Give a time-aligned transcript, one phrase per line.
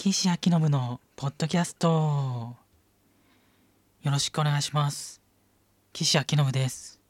[0.00, 1.88] 岸明信のポッドキャスト。
[1.88, 2.56] よ
[4.12, 5.20] ろしくお願いします。
[5.92, 7.00] 岸明信です。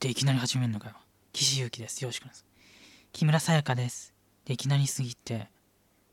[0.00, 0.96] でいきなり始めるのかよ。
[1.32, 2.02] 岸優希です。
[2.02, 2.46] よろしくお願いします。
[3.14, 4.12] 木村さやかです。
[4.44, 5.48] でいきなりすぎて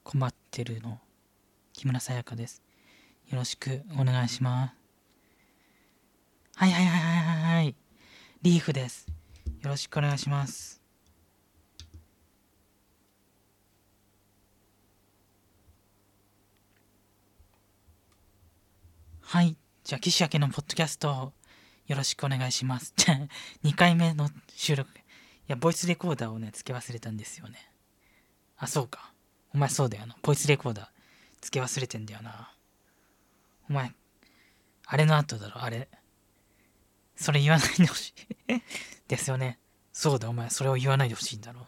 [0.06, 1.02] 困ってるの。
[1.74, 2.62] 木村さやかです。
[3.30, 4.74] よろしくお願いします。
[6.56, 7.76] はいはいはいはいはいはい。
[8.44, 9.08] リーフです。
[9.62, 10.83] よろしくお願いします。
[19.34, 19.58] はい。
[19.84, 21.34] じゃあ、岸明のポッドキャスト、
[21.88, 22.94] よろしくお願いします。
[22.96, 23.16] じゃ、
[23.64, 24.92] 2回目の収録。
[24.92, 24.94] い
[25.48, 27.58] や、ボイスレコーダーをね、付け忘れたんですよね。
[28.58, 29.12] あ、そうか。
[29.52, 30.16] お前そうだよな。
[30.22, 30.88] ボイスレコーダー、
[31.42, 32.52] 付け忘れてんだよな。
[33.68, 33.92] お前、
[34.86, 35.90] あれの後だろ、あれ。
[37.16, 38.14] それ言わないでほし
[38.50, 38.62] い。
[39.10, 39.58] ですよね。
[39.94, 41.66] そうだ、お前、それを言わないでほしいんだろ。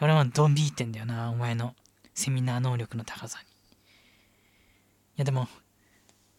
[0.00, 1.76] 俺もドン引いてんだよな、お前の
[2.14, 3.46] セミナー能力の高さに。
[3.46, 3.50] い
[5.16, 5.50] や、でも、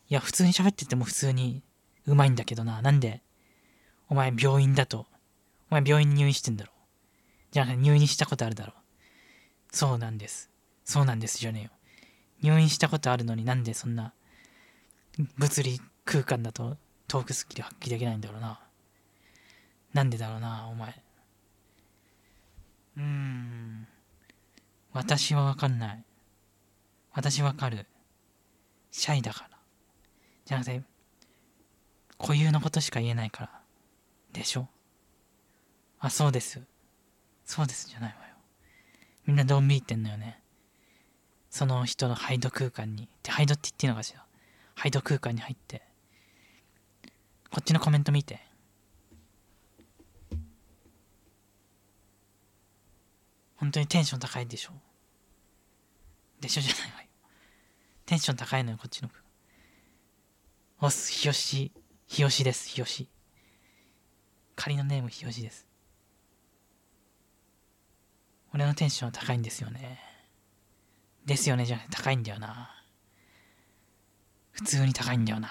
[0.10, 1.64] いや、普通に喋ってても普通に
[2.06, 2.82] うまいんだけどな。
[2.82, 3.22] なんで、
[4.10, 5.06] お前病院だと、
[5.70, 6.72] お前病院に入院してんだろ。
[7.52, 8.74] じゃあ入院したことあるだろ。
[9.72, 10.50] そうなんです。
[10.86, 11.72] そうなんですじゃねえよ。
[12.42, 14.14] 入院したことあるのになんでそんな
[15.38, 18.60] 物理空間だとトークスキル発揮できないんだろうな。
[19.94, 20.90] なんでだろうな、お前。
[22.98, 23.88] うーん。
[24.94, 26.04] 私はわかんない。
[27.14, 27.88] 私わかる。
[28.92, 29.57] シャイだから。
[30.48, 30.82] じゃなくて、
[32.18, 33.62] 固有のことしか言えないから。
[34.32, 34.70] でしょ？
[36.00, 36.62] あ、そうです。
[37.44, 38.36] そうですじゃないわよ。
[39.26, 40.42] みんなドン引いてんのよね？
[41.50, 43.10] その人のハイド空間に。
[43.24, 44.24] で、ハイドって言っていいのかしら？
[44.76, 45.82] ハイド空間に入って。
[47.52, 48.40] こっちのコメント見て。
[53.58, 54.72] 本当にテンション高いでしょ？
[56.40, 57.08] でしょじゃないわよ。
[58.06, 59.27] テンション高いのよ、こっちの空間
[60.80, 61.72] おす、ひよし、
[62.06, 63.10] ひよしです、ひよし。
[64.56, 65.66] 仮のネームひよしです。
[68.54, 70.00] 俺のテンションは高いんですよね。
[71.26, 72.70] ですよね、じゃな高いんだよな。
[74.52, 75.50] 普通に高いんだよな。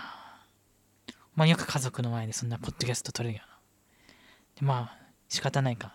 [1.35, 3.59] まあよく家族の前でそんなポッドキャスト撮れるよな。
[4.61, 4.99] で、まあ、
[5.29, 5.93] 仕方ないか。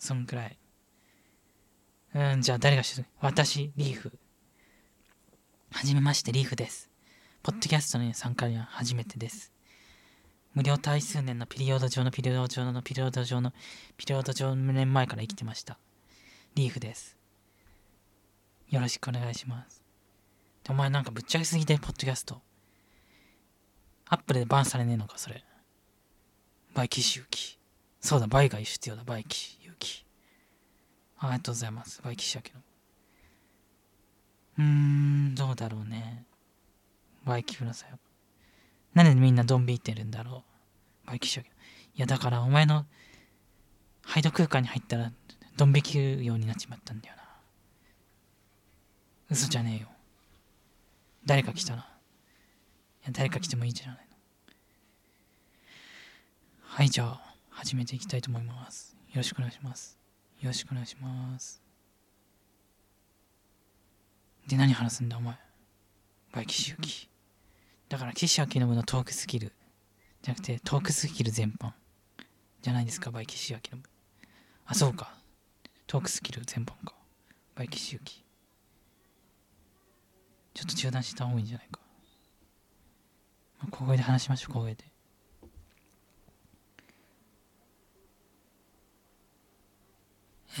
[0.00, 0.58] そんくらい。
[2.14, 4.18] うん、じゃあ誰がし私、リーフ。
[5.70, 6.91] はじめまして、リーフです。
[7.42, 9.52] ポッドキャストに参加には初めてです。
[10.54, 13.52] 無料対数年のピリオド上のピリオド上のピリオド上の
[13.96, 15.76] ピリオド上の年前から生きてました。
[16.54, 17.16] リーフです。
[18.70, 19.82] よろしくお願いします。
[20.68, 22.40] お前なんかぶっちゃけすぎて、ポッドキャスト。
[24.08, 25.42] アップルでバンされねえのか、それ。
[26.74, 27.58] バイキシユキ。
[28.00, 30.04] そうだ、バイが必要だ、バイキユキ。
[31.18, 32.00] ありがとうございます。
[32.02, 32.60] バイキシヤケの。
[34.58, 36.24] うーん、どうだろうね。
[37.24, 37.98] バイキフラサヨ。
[38.94, 40.44] なんでみんなドン引いてるんだろ
[41.04, 41.08] う。
[41.08, 41.50] バイキシヤケ。
[41.94, 42.86] いや、だからお前の
[44.04, 45.12] ハイド空間に入ったら
[45.56, 47.22] ドン引きようになっちまったんだよな。
[49.30, 49.88] 嘘じゃねえよ。
[51.24, 51.82] 誰か来たな。
[51.82, 54.16] いや、誰か来てもいいじゃないの。
[56.62, 58.96] はい、じゃあ、始めていきたいと思います。
[59.10, 59.98] よろしくお願いします。
[60.40, 61.62] よろしくお願いします。
[64.48, 65.36] で、何話すんだ、お前。
[66.32, 67.11] by キシユキ。
[67.92, 69.52] だから、岸陽伸のトークスキル。
[70.22, 71.72] じゃなくて、トークスキル全般。
[72.62, 73.82] じゃないですか、 by 岸陽伸。
[74.64, 75.14] あ、そうか。
[75.86, 76.94] トークスキル全般か。
[77.54, 78.24] by キシユキ。
[80.54, 81.80] ちょっと中断した方がいいんじゃないか。
[83.58, 84.84] まあ、小声で話しましょう、小声で。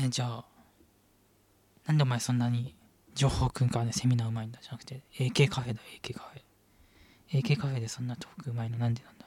[0.02, 0.44] えじゃあ、
[1.86, 2.74] なんでお前そんなに
[3.14, 4.58] 情報空間でセミナーうまいんだ？
[4.60, 6.42] じゃなくて、AK カフェだ、AK カフェ。
[7.32, 9.26] AK カフェでそんなトークうまいのなんでなんだ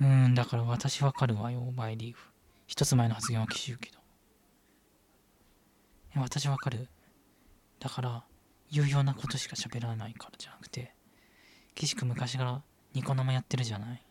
[0.00, 2.28] うーん、だから私わかるわよ、バイリーフ。
[2.66, 3.98] 一つ前の発言は岸優けど。
[6.14, 6.88] 私わかる。
[7.80, 8.24] だから、
[8.70, 10.92] 有用なことしか喋らないからじゃなくて、
[11.74, 12.62] 岸君昔から
[12.92, 14.02] ニコ生やってるじゃない？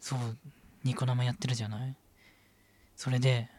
[0.00, 0.18] そう、
[0.84, 1.96] ニコ生やってるじゃない？
[2.96, 3.50] それで、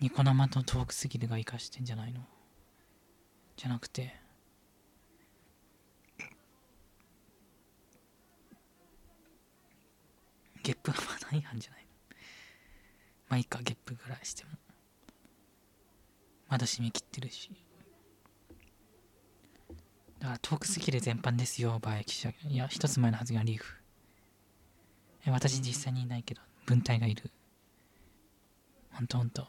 [0.00, 2.20] ニコ生とトークスキルが活かしてんじゃないの？
[3.56, 4.14] じゃなくて、
[10.62, 11.88] ゲップがまだいいはんじゃないの？
[13.28, 14.50] まあいいか、ゲップぐらいしても。
[16.48, 17.50] まだ締め切ってるし。
[20.18, 22.32] だからトークスキル全般ですよ、バイ記者。
[22.48, 23.76] いや、一つ前の発言はリーフ。
[25.26, 27.30] え私実際にいないけど、文体がいる。
[28.92, 29.48] ほんとほんと。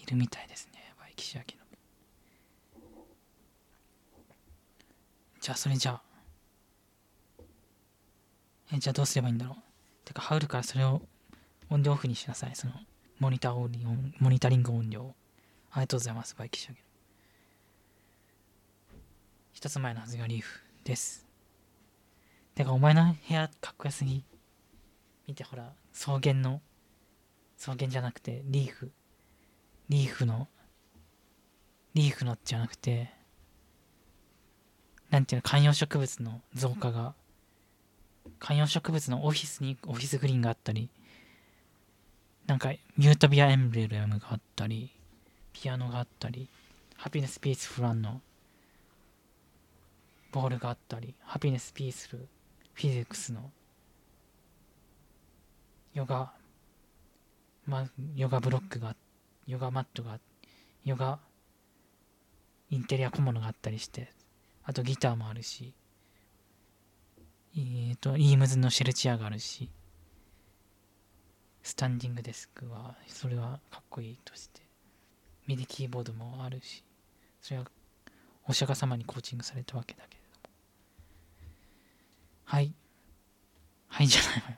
[0.00, 1.58] いるみたいですねバイ岸明信
[5.46, 6.02] じゃあそれじゃあ。
[8.72, 9.56] えじゃあどうすればいいんだろう。
[10.04, 11.02] てかハウルからそれを
[11.70, 12.50] 音量オフにしなさい。
[12.54, 12.72] その
[13.20, 13.78] モニター音量
[14.18, 15.14] モニタリング音量
[15.70, 16.74] ありがとうございますバイ岸明
[19.52, 21.24] 一つ前のはずがリーフです。
[22.56, 24.24] てかお前の部屋かっこよすぎ。
[25.28, 26.60] 見てほら草原の
[27.56, 28.90] 草原じゃなくてリーフ。
[29.90, 30.48] リーフの
[31.94, 33.15] リーフのじゃなくて
[35.10, 37.14] なんていうの観葉植物の増加が
[38.38, 40.88] 観葉植物のオフィスにオフィスグリーンがあったり
[42.46, 44.90] なんかミュートビアエンブレムがあったり
[45.52, 46.48] ピアノがあったり
[46.96, 48.20] ハピネスピースフランの
[50.32, 52.28] ボールがあったりハピネスピースル
[52.74, 53.50] フィジックスの
[55.96, 56.30] ヨガ、
[57.66, 58.94] ま、ヨガブロックが、
[59.46, 60.20] ヨガマットが、
[60.84, 61.18] ヨガ
[62.68, 64.12] インテリア小物があったりして、
[64.66, 65.72] あとギターもあるし、
[67.56, 69.70] えっ、ー、と、イームズのシェルチアがあるし、
[71.62, 74.60] スタンディングデスクは、それはかっこいいとして、
[75.46, 76.84] ミディキーボードもあるし、
[77.40, 77.66] それは
[78.48, 80.54] お釈迦様にコーチングされたわけだけれども。
[82.44, 82.74] はい。
[83.86, 84.56] はいじゃないわよ。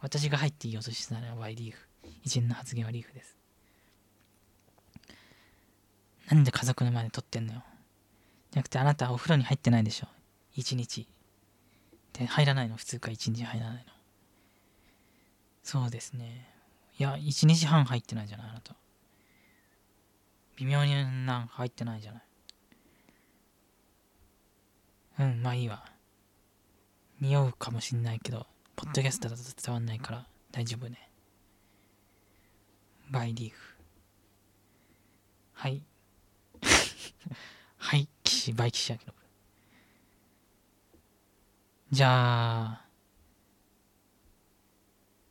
[0.00, 1.88] 私が入っていいよとしたのはリーフ。
[2.24, 3.36] 偉人の発言はリーフです。
[6.30, 7.62] なんで家族の前で撮ってんのよ。
[8.50, 10.08] じゃなくてあなたお風呂に入ってないでしょ。
[10.54, 11.08] 一日。
[12.12, 12.76] で、入らないの？
[12.76, 13.92] 普通か一日入らないの。
[15.62, 16.48] そうですね。
[16.98, 18.74] いや、一日半入ってないじゃないあなた。
[20.56, 20.94] 微妙に
[21.26, 22.22] なんか入ってないじゃない。
[25.20, 25.84] うん、まあいいわ。
[27.20, 31.10] 匂うかもしんないけど、ポッドキャストだと伝わんないから大丈夫ね。
[33.10, 33.76] バイリーフ。
[35.52, 35.82] はい。
[37.76, 39.08] はい、岸、バイ岸明信。
[41.90, 42.84] じゃあ、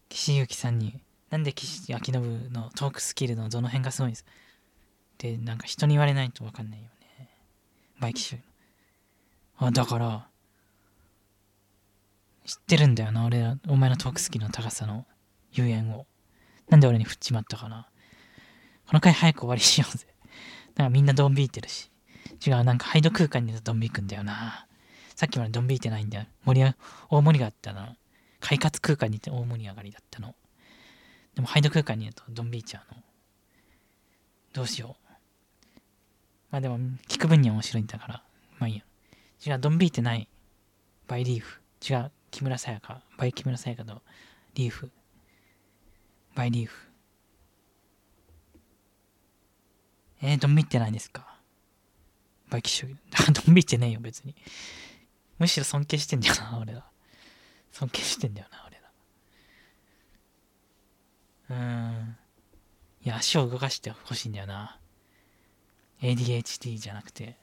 [0.09, 4.23] 岸由紀さんに、なんで岸明信のトークスキルのどの辺がすごいんです？
[4.23, 4.25] っ
[5.17, 7.29] てなんか人に言われないとわかんないよね。
[7.99, 8.41] バイ岸明
[9.67, 10.27] あ、だから、
[12.45, 15.05] 知ってるんだよな、俺ら、お前のトークスキルの高さの
[15.53, 16.05] 遊園を。
[16.67, 17.87] なんで俺に振っちまったかな。
[18.87, 20.05] この回早く終わりしようぜ。
[20.75, 21.89] なんかみんなドン引いてるし。
[22.45, 24.67] 違う、なんかハイド空間にいるとドン引くんだよな。
[25.15, 26.25] さっきまでドン引いてないんだよ。
[26.45, 26.75] 森は、
[27.09, 27.95] 大盛りがあったの。
[28.39, 30.35] 快活空間にいて大盛り上がりだったの。
[31.35, 33.01] でもハイド空間にいるとドン引いちゃうの。
[34.53, 35.13] どうしよう。
[36.51, 38.23] まあでも、聞く分には面白いんだから。
[38.59, 38.81] まあいい
[39.47, 39.53] や。
[39.53, 40.27] 違う、ドン引いてない。
[41.07, 41.61] by リーフ。
[41.87, 42.11] 違う。
[42.31, 44.03] 木村沙也加、 by 木村沙也加の
[44.53, 44.91] リーフ、
[46.35, 46.77] by リーフ。
[50.21, 51.38] えー、ドン引ってないんですか？
[52.49, 52.95] by キシユキ。
[53.45, 54.35] ドン引ってねえよ、別に。
[55.37, 56.85] むしろ尊敬してんだよな、俺ら。
[57.71, 58.91] 尊敬してんだよな、俺ら。
[61.49, 62.17] うーん。
[63.05, 64.79] いや、足を動かしてほしいんだよな。
[66.01, 67.37] ADHD じゃなくて、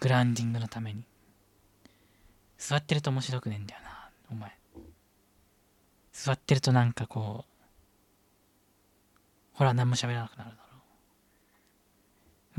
[0.00, 1.04] グラウンディングのために。
[2.58, 4.52] 座ってると面白くねえんだよな、お前。
[6.12, 7.58] 座ってるとなんかこう、
[9.52, 10.67] ほら、何も喋らなくなるだろう。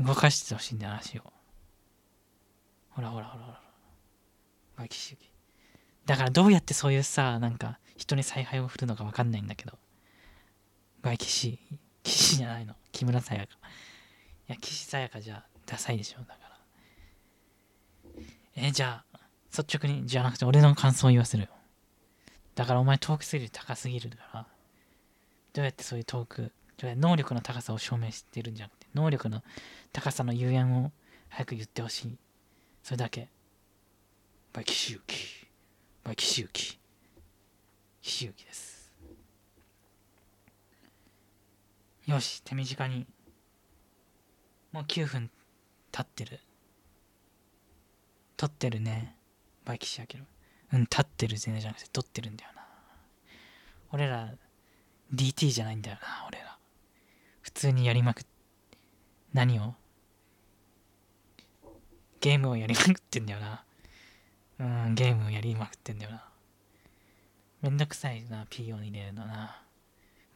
[0.00, 1.22] 動かしてほしいんだよ、足を。
[2.90, 3.60] ほらほらほらほら。
[4.76, 5.30] by キシユキ。
[6.06, 9.78] だからどうやってそういうさ、なんか人に采配を振るのかわかんないんだけど。
[11.02, 12.74] by 岸、岸じゃないの。
[12.92, 13.54] 木村沙也加。
[13.54, 13.58] い
[14.48, 16.58] や、岸沙也加じゃダサいでしょ、だから。
[18.56, 19.18] え、じゃあ、
[19.56, 21.50] 率直にじゃなくて俺の感想を言わせるよ。
[22.54, 24.46] だからお前トークスキル高すぎるから、
[25.52, 26.52] どうやってそういうトーク、
[26.82, 29.42] 能力の高さを証明してるんじゃなくて、能力の
[29.92, 30.92] 高さの所以を
[31.28, 32.18] 早く言ってほしい。
[32.82, 33.28] それだけ。
[34.52, 35.16] by キシユキ。
[36.04, 36.78] by キシユキ。
[38.02, 38.92] キシユキです。
[42.06, 43.06] よし、手短に。
[44.72, 45.30] もう9分
[45.92, 46.40] 経ってる。
[48.36, 49.16] 撮ってるね。
[49.64, 50.24] by キシやけど。
[50.72, 52.62] うん、立ってる全然じゃなくて撮ってるんだよな。
[53.92, 54.34] 俺ら、
[55.14, 56.58] DT じゃないんだよな、俺ら。
[57.42, 58.24] 普通にやりまくっ、
[59.32, 59.74] 何を？
[62.20, 63.64] ゲームをやりまくってんだよな。
[64.58, 66.24] うん、ゲームをやりまくってんだよな。
[67.62, 69.62] めんどくさいな、P を入れるのな。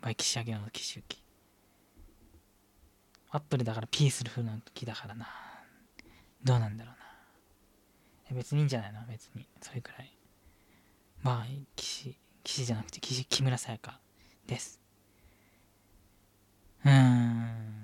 [0.01, 1.23] バイキシャゲの機種機。
[3.31, 5.27] アップルだから P する風な時だからな。
[6.43, 6.95] どうなんだろう
[8.33, 8.37] な。
[8.37, 9.01] 別にいいんじゃないの？
[9.07, 9.47] 別に。
[9.61, 10.17] それくらい。
[11.23, 11.47] まあ、
[11.77, 13.99] 騎士、騎士じゃなくて、騎士、木村沙也加
[14.47, 14.81] です。
[16.85, 17.84] うーん。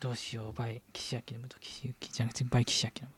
[0.00, 3.08] どうしよう、 by、岸陽伸と岸ユキじゃなくて、 by、岸陽伸。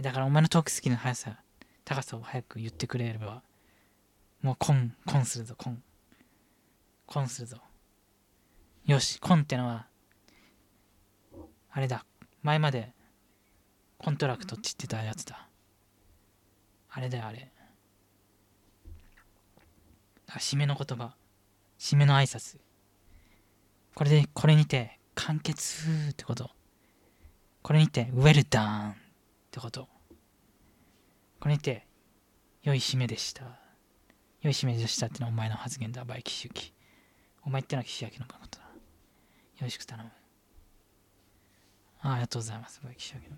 [0.00, 1.36] だからお前のトークスキルの速さ、
[1.84, 3.42] 高さを早く言ってくれれば、
[4.40, 5.82] もうコン、コンするぞ、コン。
[7.06, 7.58] コンするぞ。
[8.86, 9.86] よし、コンってのは、
[11.70, 12.06] あれだ、
[12.42, 12.92] 前まで
[13.98, 15.48] contract って言ってたやつだ。
[16.90, 17.50] あれだよ、あれ。
[20.28, 21.14] あ締めの言葉。
[21.78, 22.58] 締めの挨拶。
[23.94, 26.50] これで、これにて、完結ってこと。
[27.62, 28.94] これにて、 well done っ
[29.50, 29.88] てこと。
[31.40, 31.86] これにて、
[32.62, 33.44] 良い締めでした。
[34.42, 36.72] 良い締めでしたってのはお前の発言だ、 by キシユキ。
[37.42, 38.64] お前ってのは岸明のことだ。
[38.64, 38.70] よ
[39.62, 40.10] ろしく頼む。
[42.00, 43.26] あありがとうございます、 by キシユキ。
[43.28, 43.32] お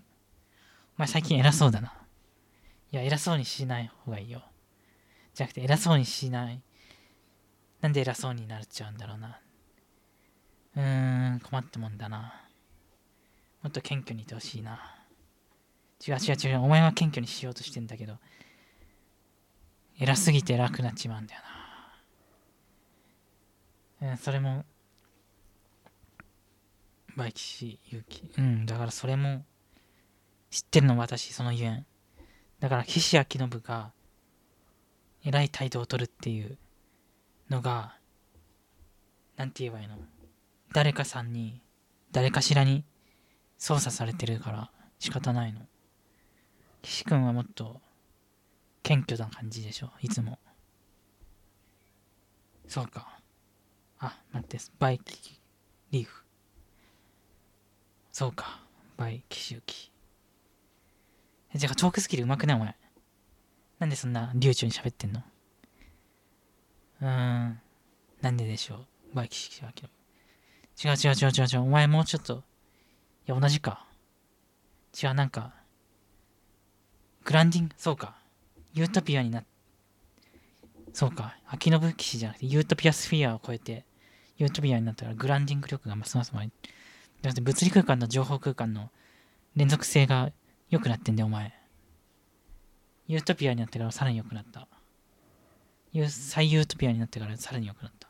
[0.97, 1.93] 前最近偉そうだな。
[2.91, 4.41] いや、偉そうにしない方がいいよ。
[5.33, 6.61] じゃなくて、偉そうにしない。
[7.81, 9.39] なんで偉そうになっちゃうんだろうな。
[10.77, 12.43] うーん、困ったもんだな。
[13.63, 14.79] もっと謙虚にいてほしいな。
[16.07, 18.19] 違う違う違う、お前は謙虚にしようとしてんだけど、
[19.99, 21.41] 偉すぎて偉くなっちまうんだよ
[23.99, 24.11] な。
[24.11, 24.65] うん、それも、
[27.15, 28.31] by キシユキ。
[28.37, 29.43] うん、だからそれも、
[30.51, 31.85] 知ってるの私、そのゆえん。
[32.59, 33.91] だから、岸陽伸が、
[35.25, 36.59] 偉い態度を取るっていう
[37.49, 37.97] のが、
[39.35, 39.97] なんて言えばいいの？
[40.73, 41.61] 誰かさんに、
[42.11, 42.83] 誰かしらに
[43.57, 45.61] 操作されてるから仕方ないの。
[46.81, 47.81] 岸君はもっと
[48.83, 49.91] 謙虚な感じでしょ？
[50.01, 50.39] いつも。
[52.67, 53.19] そうか。
[53.99, 55.39] あ、待って、 by
[55.91, 56.23] リーフ。
[58.11, 58.61] そうか。
[58.97, 59.91] by キシユキ。
[61.55, 62.57] じゃあ、トークスキル上手くない？
[62.57, 62.75] お前。
[63.79, 65.23] なんでそんな流暢に喋ってんの？
[67.01, 67.07] うー
[67.47, 67.59] ん。
[68.21, 69.15] なんででしょう？
[69.15, 69.85] by キシユキ。
[70.83, 71.61] 違う違う違う違う違う。
[71.61, 72.43] お前もうちょっと。
[73.27, 73.85] いや、同じか。
[75.01, 75.53] 違う、なんか。
[77.23, 78.15] グランディング、そうか。
[78.73, 79.45] ユートピアになっ
[80.97, 81.37] そうか。
[81.45, 83.85] 秋信騎士じゃなくて、ユートピアスフィアを超えて、
[84.37, 86.49] ユートピアになったらグランディング力がますます前。
[87.21, 88.89] だって物理空間と情報空間の
[89.55, 90.31] 連続性が
[90.71, 91.53] 良くなってんだよ、お前。
[93.05, 94.67] ユートピアになってからさらに良くなった。
[95.93, 98.07] ユー再ユートピアになってからさらに良くなった。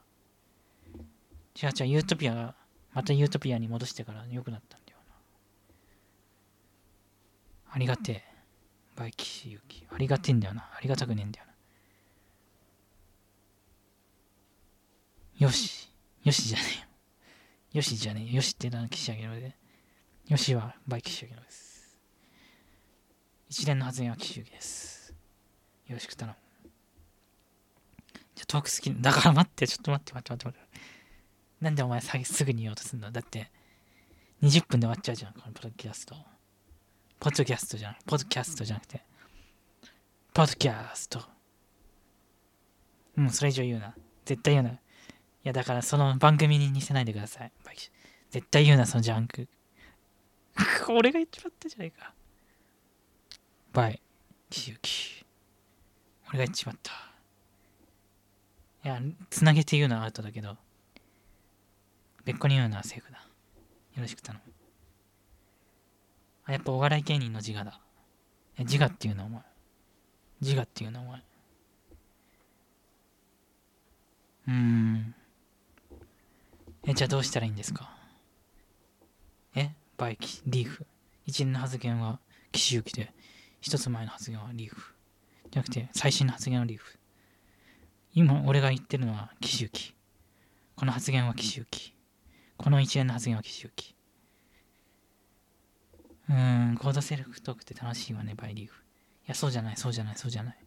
[1.62, 2.56] 違う違う、ユートピアが、
[2.98, 5.14] またユートピアに戻してから良くなったんだよな。
[7.72, 8.24] ありがてえ。
[8.96, 9.86] バイキシユキ。
[9.94, 10.64] ありがてえんだよな。
[10.76, 11.46] ありがたくねえんだよ
[15.40, 15.46] な。
[15.46, 15.94] よし。
[16.24, 16.86] よしじゃねえよ。
[17.74, 18.38] よしじゃねえよ。
[18.38, 19.56] よしっての岸上げので。
[20.28, 22.00] よしはバイキシ上げのです。
[23.48, 25.14] 一連の発言は岸上げです。
[25.86, 26.36] よろしく頼む。
[28.34, 29.00] じゃ、トークスキル。
[29.00, 30.67] だから待って、ちょっと待って待って待って。
[31.62, 33.12] なんでお前さすぐに言おうとすんの？
[33.12, 33.52] だって、
[34.44, 36.16] 20分で終わっちゃうじゃん、このポッドキャスト。
[37.20, 38.00] ポッドキャストじゃない。
[38.06, 39.04] ポッドキャストじゃなくて。
[40.34, 41.20] ポッドキャスト。
[43.16, 43.96] もう、それ以上言うな。
[44.26, 44.70] 絶対言うな。
[44.72, 44.80] い
[45.44, 47.52] や、だからその番組に似せないでください。
[48.30, 49.48] 絶対言うな、そのジャンク。
[50.90, 52.14] 俺が言っちまったじゃないか。
[53.74, 54.02] バイ、
[54.50, 55.26] キユキ。
[56.30, 56.92] 俺が言っちまった。
[58.84, 60.58] いや、つなげて言うのはアウトだけど、
[62.28, 63.20] 別個に言うのはセーフだ。
[63.20, 64.54] よろしく頼む。
[66.44, 67.80] あ、やっぱお笑い芸人の自我だ。
[68.58, 69.42] え、自我っていうのお前。
[70.42, 71.20] 自我っていうのお前。
[74.48, 75.16] うーん。
[76.86, 77.90] え、じゃあどうしたらいいんですか？
[79.56, 80.86] えバイキ、リーフ。
[81.26, 82.20] 一連の発言は
[82.52, 83.14] 岸行きで、
[83.62, 84.94] 一つ前の発言はリーフ。
[85.50, 87.00] じゃなくて、最新の発言はリーフ。
[88.14, 89.96] 今、俺が言ってるのは岸行き。
[90.76, 91.94] この発言は岸行き。
[92.58, 93.96] この一連の発言は岸行。
[96.30, 98.82] うーん、コードセルフトークって楽しいわね、バイリーフ。
[98.82, 98.86] い
[99.28, 100.58] や、そうじゃない、そうじゃない、そうじゃない。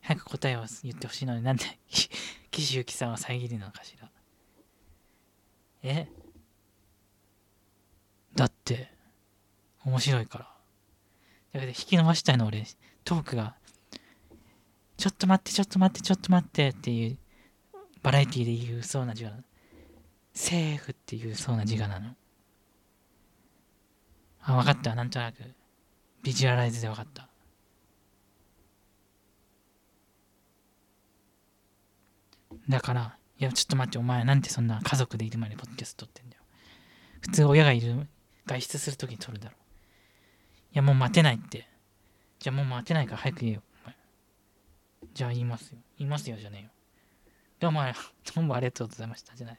[0.00, 1.64] 早く答えを言ってほしいので、なんで、
[2.50, 4.10] 岸由紀さんは遮るのかしら。
[5.82, 6.08] え？
[8.34, 8.92] だって、
[9.84, 10.56] 面白いから。
[11.52, 12.64] だけど、引き伸ばしたいの俺、
[13.04, 13.56] トークが、
[14.96, 17.18] ちょっと待って、ちょっと待って、ちょっと待ってっていう、
[18.02, 19.32] バラエティで言うそうな字が、
[20.36, 22.14] セーフっていうそうな字がなの。
[24.42, 24.94] あ、わかった。
[24.94, 25.38] なんとなく。
[26.22, 27.26] ビジュアライズでわかった。
[32.68, 36.42] だから、いや、ちょっと待って、お前なんでそんな家族でいる前にポッドキャスト撮ってんだよ。
[37.22, 38.06] 普通親がいる、
[38.44, 39.56] 外出するときに撮るだろ。
[40.72, 41.66] いや、もう待てないって。
[42.40, 43.62] じゃあもう待てないから早く言えよ。
[43.84, 43.96] お前
[45.14, 45.78] じゃあ言いますよ。
[45.98, 46.70] 言いますよじゃねえよ。
[47.58, 47.80] どうも
[48.34, 49.58] どうもありがとうございましたじゃない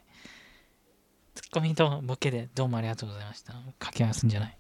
[1.38, 3.54] ツッコミとボケでどうもありがとうございました。
[3.54, 4.58] 掛け合わすんじゃない。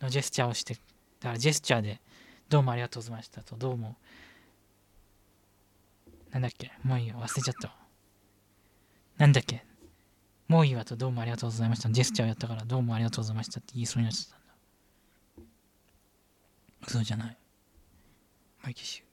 [0.00, 0.80] のジェスチャーをしてだ
[1.24, 2.00] からジェスチャーで
[2.48, 3.96] どうもありがとうございましたとどうも。
[6.30, 6.72] なんだっけ？
[6.82, 7.16] もういいよ。
[7.16, 7.76] 忘れちゃった
[9.18, 9.62] なんだっけ？
[10.48, 11.90] もういいわとどうもありがとうございました。
[11.90, 14.40] ジェスチャーをやったからどうもありがとうございましたって言いそうになっちゃっ
[15.36, 15.50] たんだ。
[16.88, 17.36] 嘘じゃない。
[18.62, 19.05] マイキシュ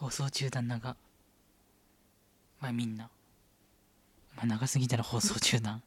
[0.00, 0.96] 放送中断長。
[2.58, 3.10] まあみんな。
[4.34, 5.82] まあ長すぎたら放送中断。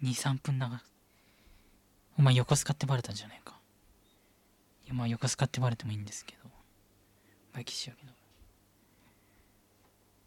[0.00, 0.80] 23分長。
[2.16, 3.56] お前横須賀ってバレたんじゃないか。
[4.84, 6.48] いやまあ横須賀ってバレてもいいんですけど。
[7.52, 8.12] バイキシユキの。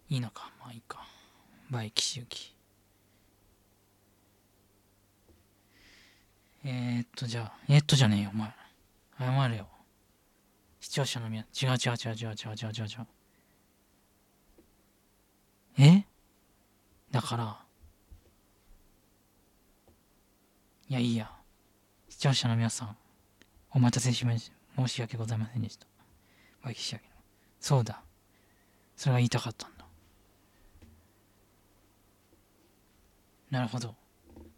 [0.10, 0.52] いいのか？
[0.60, 1.08] まあいいか。
[1.72, 2.54] バイキシユキ
[6.66, 7.54] えー、っとじゃあ。
[7.70, 8.54] えー、っとじゃねえよお前。
[9.18, 9.70] 謝れよ。
[10.86, 13.08] 視聴者の皆違う違う違う違う違う違う違う違う
[15.80, 16.06] え？
[17.10, 17.58] だから
[20.88, 21.32] いやいいや
[22.08, 22.96] 視聴者の皆さん
[23.72, 25.88] お待たせしました申し訳ございませんでした
[26.64, 27.16] バイキシヤキの
[27.60, 28.04] そうだ。
[28.96, 29.86] それが言いたかったんだ。
[33.50, 33.96] なるほど。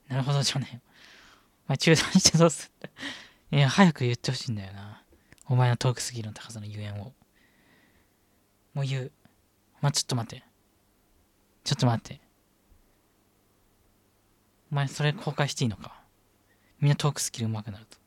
[0.10, 0.80] なるほどじゃねえ。
[1.68, 2.90] お前中断してどうする
[3.58, 5.02] いや、早く言ってほしいんだよな。
[5.49, 7.13] お前のトークスキルの高さのゆえんを。
[8.73, 9.12] もう言う。
[9.81, 10.45] まあ、ちょっと待って。
[11.63, 12.21] ちょっと待って。
[14.71, 16.01] お前、それ公開していいのか？
[16.79, 17.97] みんなトークスキル上手くなると。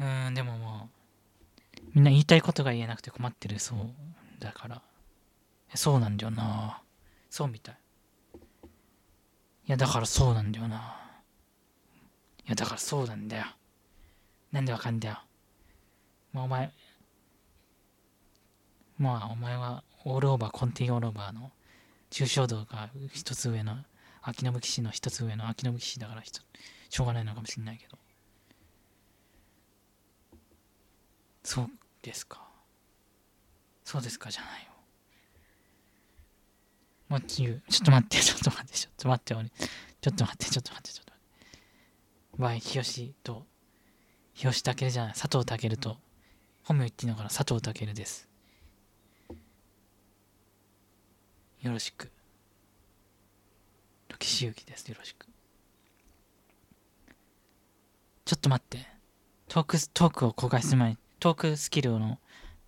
[0.00, 0.88] うーん、でもも
[1.76, 3.78] う、みんな言いたいことが言えなくて困ってるそう
[4.38, 4.82] だから。
[5.74, 6.80] そうなんだよな。
[7.30, 7.78] そうみたい。
[9.66, 10.96] いや、だからそうなんだよな。
[12.46, 13.44] いや、だからそうなんだよ。
[14.54, 15.18] なんでわかんだよ。
[16.32, 16.72] まあ、お前、
[18.98, 21.50] まあ、お前はオールオーバー、コンティオールオーバーの
[22.08, 23.78] 抽象度が一つ上の、
[24.22, 27.98] 秋信騎士の一つ上の秋信騎士だからしょうがないのかもしれないけど。
[31.42, 32.48] そうですか。
[33.82, 34.70] そうですかじゃないよ。
[37.08, 37.20] もう。
[37.22, 39.48] ちょっと待って、ちょっと待って、ちょっと待って、俺。
[39.48, 42.42] ちょっと待って、ちょっと待って、ちょっと待って。
[42.42, 43.46] わい、日吉と、
[44.34, 45.96] 日吉健じゃない、佐藤健と、
[46.64, 48.28] 本名言っていいのかな佐藤健です。
[51.62, 52.10] よろしく。
[54.18, 54.86] 岸優希です。
[54.88, 55.26] よろしく。
[58.24, 58.86] ちょっと待って。
[59.48, 62.18] トーク、トークを公開する前に、トークスキルの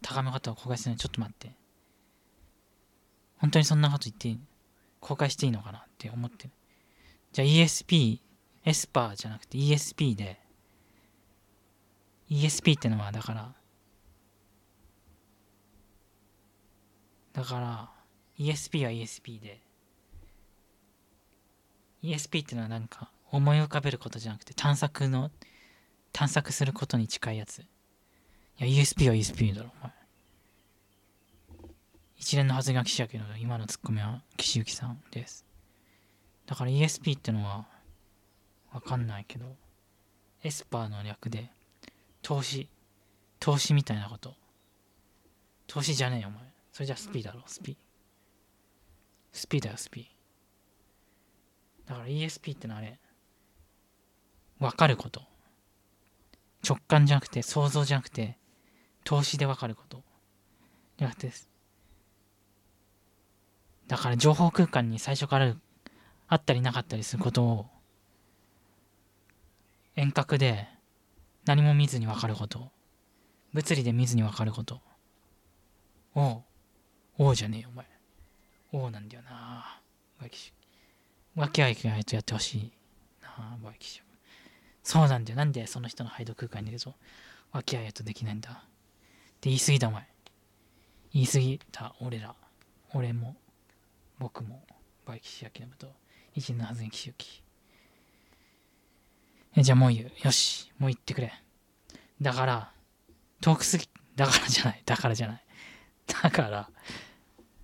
[0.02, 1.52] 高め方を公開する前に、ちょっと待って。
[3.38, 4.40] 本当にそんなこと言っていい
[5.00, 5.78] 公開していいのかな？
[5.78, 6.50] って思ってる。
[7.32, 8.20] じゃあ ESP、
[8.64, 10.40] エスパーじゃなくて ESP で、
[12.30, 13.54] ESP ってのはだから、
[17.32, 17.90] だから、
[18.38, 19.60] ESP は ESP で、
[22.02, 25.30] ESP ってのはなんか思い浮かべることじゃなくて探索の、
[26.12, 27.58] 探索することに近いやつ。
[27.60, 27.64] い
[28.58, 29.92] や、ESP は ESP だろ、お前。
[32.16, 35.44] 一連の発言は岸やけど、今のツッコミは岸由紀さんです。
[36.46, 37.66] だから ESP ってのは、
[38.72, 39.44] わかんないけど、
[40.42, 41.50] エスパーの略で、
[42.26, 42.68] 投資、
[43.38, 44.34] 投資みたいなこと。
[45.68, 46.40] 投資じゃねえよ、お前。
[46.72, 47.76] それじゃスピーだろ、スピー。
[49.30, 51.88] スピーだよ、スピー。
[51.88, 52.98] だから ESP ってのはあれ、
[54.58, 55.22] わかること。
[56.68, 58.36] 直感じゃなくて、想像じゃなくて、
[59.04, 60.02] 投資でわかること。
[60.98, 61.30] じゃなくて、
[63.86, 65.54] だから情報空間に最初から
[66.26, 67.66] あったりなかったりすることを
[69.94, 70.75] 遠隔で
[71.46, 72.70] 何も見ずに分かること。
[73.52, 74.80] 物理で見ずに分かること。
[76.14, 76.42] おう。
[77.18, 77.86] おうじゃねえよお前。
[78.72, 79.80] おうなんだよな。
[80.20, 80.52] バイキシ
[81.36, 82.72] わけあいけないとやってほしい
[83.22, 83.28] な。
[83.36, 84.02] あバイキシ
[84.82, 85.36] そうなんだよ。
[85.36, 86.94] なんでその人のハイド空間にいると
[87.52, 88.50] わけあいとできないんだ。
[88.50, 88.54] っ
[89.40, 90.06] て言い過ぎたお前。
[91.12, 92.34] 言い過ぎた俺ら。
[92.92, 93.36] 俺も
[94.18, 94.62] 僕も。
[95.06, 95.86] バイキシアキナムと。
[96.34, 97.42] 一のはずにキシユキ
[99.56, 100.30] えじゃあもう言うよ。
[100.30, 100.70] し。
[100.78, 101.32] もう言ってくれ。
[102.20, 102.72] だから
[103.40, 104.82] 遠くすぎだからじゃない。
[104.84, 105.44] だからじゃない。
[106.22, 106.70] だから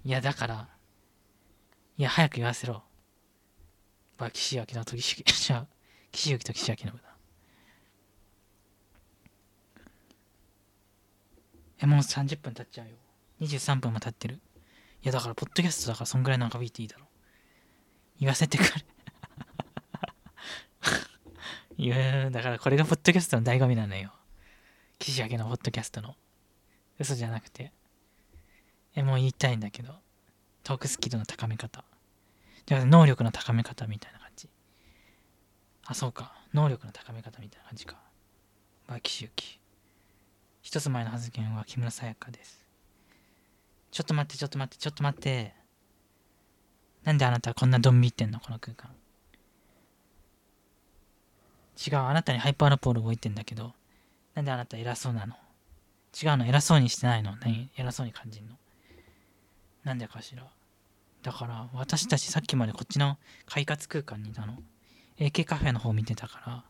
[0.05, 0.69] いやだから
[1.99, 2.83] いや早く言わせろ。
[4.17, 5.67] バイキシアキナとキシじゃあ
[6.11, 7.05] キシユキとキシアキナムだ。
[11.83, 12.95] えもう30分経っちゃうよ。
[13.41, 14.41] 23分も経ってる。
[15.03, 17.07] いやだからポッドキャストだからそんぐらい長引いていいだろ。
[18.19, 18.71] 言わせてくれ。
[21.83, 24.13] いやだからこれがポッドキャストの醍醐味なのよ。
[25.01, 26.15] 岸上げのポッドキャストの。
[27.01, 27.73] 嘘じゃなくて。
[28.95, 29.93] えもう言いたいんだけど。
[30.63, 31.85] トークスキルの高め方。
[32.67, 34.49] じゃあ能力の高め方みたいな感じ。
[35.85, 36.33] あそうか。
[36.55, 37.97] 能力の高め方みたいな感じか。
[38.87, 39.59] バキシユキ
[40.61, 42.65] 一つ前の発言は木村沙也加です。
[43.91, 45.53] ちょっと待って、ちょっと待って、ちょっと待って。
[47.03, 48.39] なんであなたはこんなドン引いてんの？
[48.39, 48.89] この空間。
[51.85, 53.73] 違う、あなたにハイパーラポール動いてんだけど、
[54.35, 55.35] なんであなた偉そうなの？
[56.23, 57.37] 違うの、偉そうにしてないの？
[57.41, 57.71] 何？
[57.77, 58.57] 偉そうに感じんの？
[59.85, 60.47] なんでかしら？
[61.23, 63.17] だから、私たちさっきまでこっちの
[63.47, 64.59] 快活空間にいたの
[65.19, 66.65] ？AK カフェの方見てたか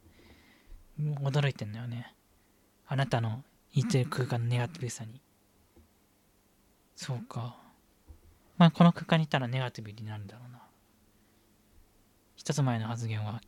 [1.00, 2.14] ら、驚いてんだよね。
[2.86, 3.42] あなたの
[3.74, 5.20] 言ってる空間のネガティブさに。
[6.94, 7.56] そうか。
[8.58, 10.60] まあ、この空間にいたらネガティブになるんだろうな。
[12.36, 13.40] 一つ前の発言は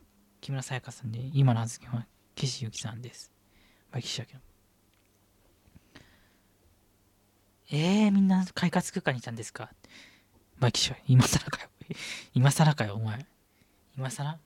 [0.44, 3.32] 木村沙也加さんで、今の発言は岸由紀さんです。
[3.90, 4.40] まあ、岸だけど。
[7.70, 9.70] えー、みんな快活空間にいたんですか？
[10.60, 11.70] バイキシャ、今更かよ。
[12.34, 13.26] 今更かよ、お前。
[13.96, 14.38] 今更？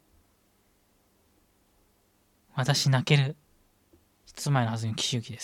[2.54, 3.36] 私泣ける。
[4.24, 5.36] 一つ前のはずに岸由紀です。